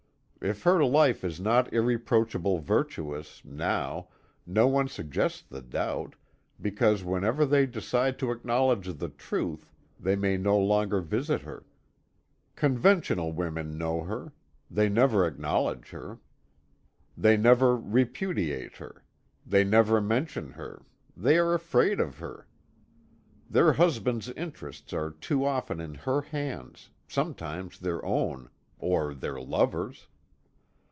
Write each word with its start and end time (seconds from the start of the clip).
If 0.43 0.63
her 0.63 0.83
life 0.83 1.23
is 1.23 1.39
not 1.39 1.71
irreproachably 1.71 2.59
virtuous, 2.61 3.43
now, 3.45 4.07
no 4.47 4.67
one 4.67 4.87
suggests 4.87 5.43
the 5.43 5.61
doubt, 5.61 6.15
because 6.59 7.03
whenever 7.03 7.45
they 7.45 7.67
decide 7.67 8.17
to 8.17 8.31
acknowledge 8.31 8.87
the 8.97 9.09
truth 9.09 9.71
they 9.99 10.15
may 10.15 10.37
no 10.37 10.57
longer 10.57 10.99
visit 10.99 11.41
her. 11.43 11.63
Conventional 12.55 13.31
women 13.33 13.77
know 13.77 14.01
her. 14.01 14.33
They 14.71 14.89
never 14.89 15.27
acknowledge 15.27 15.89
her. 15.91 16.17
They 17.15 17.37
never 17.37 17.77
repudiate 17.77 18.77
her; 18.77 19.03
they 19.45 19.63
never 19.63 20.01
mention 20.01 20.53
her; 20.53 20.81
they 21.15 21.37
are 21.37 21.53
afraid 21.53 21.99
of 21.99 22.17
her. 22.17 22.47
Their 23.47 23.73
husbands' 23.73 24.29
interests 24.29 24.91
are 24.91 25.11
too 25.11 25.45
often 25.45 25.79
in 25.79 25.93
her 25.93 26.21
hands, 26.21 26.89
sometimes 27.07 27.77
their 27.77 28.03
own 28.03 28.49
or 28.79 29.13
their 29.13 29.39
lovers'. 29.39 30.07